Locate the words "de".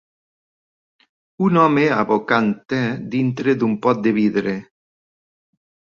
4.09-4.19